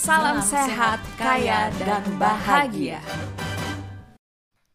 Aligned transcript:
Salam 0.00 0.40
sehat, 0.40 0.96
kaya, 1.20 1.68
dan 1.76 2.00
bahagia. 2.16 3.04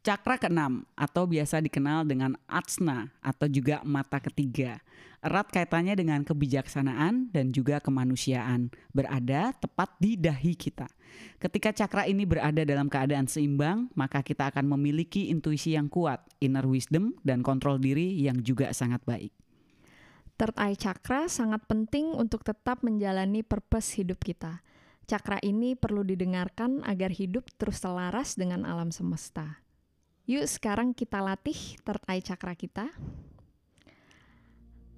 Cakra 0.05 0.37
keenam 0.37 0.85
atau 0.93 1.25
biasa 1.25 1.65
dikenal 1.65 2.05
dengan 2.05 2.37
atsna 2.45 3.09
atau 3.25 3.49
juga 3.49 3.81
mata 3.81 4.21
ketiga. 4.21 4.85
Erat 5.25 5.49
kaitannya 5.49 5.97
dengan 5.97 6.21
kebijaksanaan 6.21 7.33
dan 7.33 7.49
juga 7.49 7.81
kemanusiaan. 7.81 8.69
Berada 8.93 9.49
tepat 9.57 9.97
di 9.97 10.13
dahi 10.13 10.53
kita. 10.53 10.85
Ketika 11.41 11.73
cakra 11.73 12.05
ini 12.05 12.21
berada 12.29 12.61
dalam 12.61 12.85
keadaan 12.85 13.25
seimbang, 13.25 13.89
maka 13.97 14.21
kita 14.21 14.53
akan 14.53 14.77
memiliki 14.77 15.33
intuisi 15.33 15.73
yang 15.73 15.89
kuat, 15.89 16.21
inner 16.37 16.69
wisdom, 16.69 17.17
dan 17.25 17.41
kontrol 17.41 17.81
diri 17.81 18.13
yang 18.21 18.45
juga 18.45 18.69
sangat 18.77 19.01
baik. 19.09 19.33
Third 20.37 20.53
eye 20.61 20.77
chakra 20.77 21.25
sangat 21.33 21.65
penting 21.65 22.13
untuk 22.13 22.45
tetap 22.45 22.85
menjalani 22.85 23.41
purpose 23.41 23.97
hidup 23.97 24.21
kita. 24.21 24.61
Cakra 25.05 25.37
ini 25.45 25.77
perlu 25.77 26.01
didengarkan 26.01 26.81
agar 26.81 27.13
hidup 27.13 27.45
terus 27.61 27.77
selaras 27.77 28.33
dengan 28.33 28.65
alam 28.65 28.89
semesta. 28.89 29.61
Yuk 30.25 30.49
sekarang 30.49 30.97
kita 30.97 31.21
latih 31.21 31.77
third 31.85 32.01
eye 32.09 32.25
chakra 32.25 32.57
kita. 32.57 32.89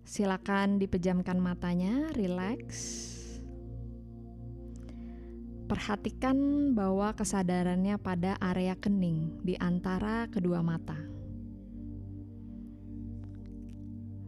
Silakan 0.07 0.79
dipejamkan 0.79 1.35
matanya, 1.35 2.07
relax. 2.15 2.63
Perhatikan 5.67 6.71
bahwa 6.71 7.11
kesadarannya 7.11 7.99
pada 7.99 8.39
area 8.39 8.79
kening 8.79 9.43
di 9.43 9.59
antara 9.59 10.31
kedua 10.31 10.63
mata. 10.63 10.95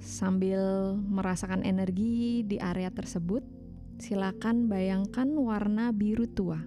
Sambil 0.04 0.60
merasakan 1.00 1.64
energi 1.64 2.44
di 2.44 2.60
area 2.60 2.92
tersebut, 2.92 3.59
silakan 4.00 4.72
bayangkan 4.72 5.28
warna 5.36 5.92
biru 5.92 6.24
tua. 6.32 6.64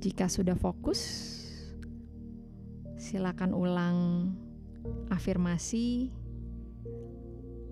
Jika 0.00 0.30
sudah 0.30 0.56
fokus, 0.56 1.02
silakan 2.96 3.52
ulang 3.52 3.98
afirmasi 5.12 6.08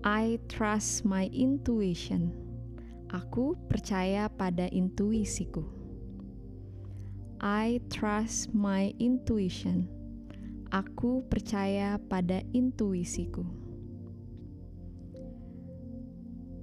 I 0.05 0.39
trust 0.51 1.07
my 1.07 1.31
intuition. 1.31 2.31
Aku 3.09 3.57
percaya 3.67 4.29
pada 4.29 4.69
intuisiku. 4.69 5.65
I 7.41 7.81
trust 7.89 8.51
my 8.55 8.93
intuition. 9.01 9.89
Aku 10.69 11.25
percaya 11.27 11.97
pada 11.97 12.45
intuisiku. 12.53 13.58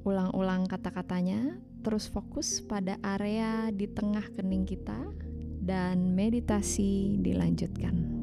Ulang-ulang 0.07 0.71
kata-katanya, 0.71 1.59
terus 1.83 2.07
fokus 2.07 2.62
pada 2.62 2.95
area 3.03 3.75
di 3.75 3.91
tengah 3.91 4.23
kening 4.39 4.63
kita, 4.63 5.03
dan 5.59 6.15
meditasi 6.15 7.19
dilanjutkan. 7.19 8.16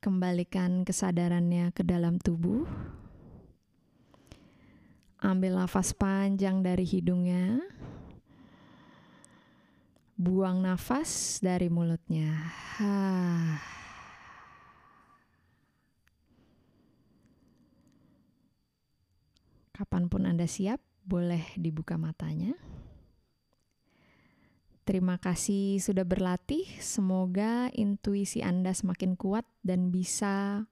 Kembalikan 0.00 0.82
kesadarannya 0.82 1.76
ke 1.76 1.84
dalam 1.84 2.16
tubuh. 2.16 2.64
Ambil 5.20 5.60
nafas 5.60 5.92
panjang 5.92 6.64
dari 6.64 6.88
hidungnya. 6.88 7.60
Buang 10.16 10.64
nafas 10.64 11.40
dari 11.44 11.68
mulutnya. 11.68 12.32
Kapan 19.76 20.12
pun 20.12 20.28
Anda 20.28 20.44
siap, 20.44 20.80
boleh 21.04 21.56
dibuka 21.56 21.96
matanya. 22.00 22.56
Terima 24.90 25.22
kasih 25.22 25.78
sudah 25.78 26.02
berlatih. 26.02 26.66
Semoga 26.82 27.70
intuisi 27.78 28.42
Anda 28.42 28.74
semakin 28.74 29.14
kuat 29.14 29.46
dan 29.62 29.94
bisa 29.94 30.66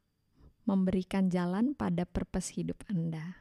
memberikan 0.67 1.31
jalan 1.31 1.79
pada 1.79 2.03
purpose 2.03 2.51
hidup 2.59 2.83
Anda. 2.91 3.39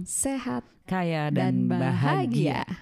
Sehat 0.00 0.64
Kaya 0.88 1.28
dan, 1.28 1.68
dan 1.68 1.76
bahagia. 1.76 2.64
bahagia. 2.64 2.81